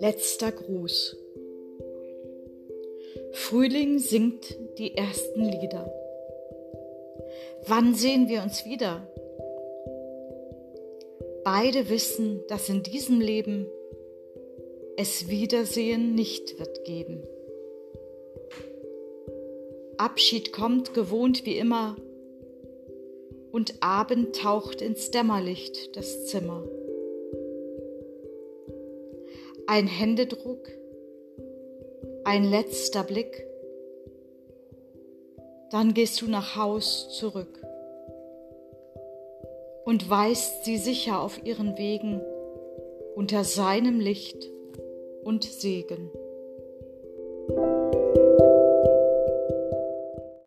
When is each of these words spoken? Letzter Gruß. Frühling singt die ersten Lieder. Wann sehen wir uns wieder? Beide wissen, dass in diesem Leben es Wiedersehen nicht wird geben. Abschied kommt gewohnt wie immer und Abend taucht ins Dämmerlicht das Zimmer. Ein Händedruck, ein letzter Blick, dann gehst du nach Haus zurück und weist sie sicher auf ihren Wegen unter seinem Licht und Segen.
Letzter 0.00 0.52
Gruß. 0.52 1.16
Frühling 3.32 3.98
singt 3.98 4.58
die 4.78 4.94
ersten 4.96 5.44
Lieder. 5.44 5.90
Wann 7.66 7.94
sehen 7.94 8.28
wir 8.28 8.42
uns 8.42 8.64
wieder? 8.64 9.08
Beide 11.44 11.88
wissen, 11.88 12.42
dass 12.48 12.68
in 12.68 12.82
diesem 12.82 13.20
Leben 13.20 13.66
es 14.96 15.28
Wiedersehen 15.28 16.14
nicht 16.14 16.58
wird 16.58 16.84
geben. 16.84 17.22
Abschied 19.96 20.52
kommt 20.52 20.92
gewohnt 20.92 21.46
wie 21.46 21.56
immer 21.56 21.96
und 23.56 23.82
Abend 23.82 24.36
taucht 24.36 24.82
ins 24.82 25.10
Dämmerlicht 25.10 25.96
das 25.96 26.26
Zimmer. 26.26 26.62
Ein 29.66 29.86
Händedruck, 29.86 30.68
ein 32.24 32.44
letzter 32.44 33.02
Blick, 33.02 33.46
dann 35.70 35.94
gehst 35.94 36.20
du 36.20 36.26
nach 36.26 36.56
Haus 36.56 37.16
zurück 37.18 37.62
und 39.86 40.10
weist 40.10 40.66
sie 40.66 40.76
sicher 40.76 41.22
auf 41.22 41.42
ihren 41.42 41.78
Wegen 41.78 42.20
unter 43.14 43.42
seinem 43.42 44.00
Licht 44.00 44.50
und 45.24 45.44
Segen. 45.44 46.10